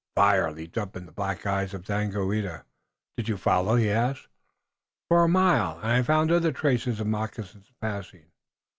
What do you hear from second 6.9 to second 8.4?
of moccasins passing.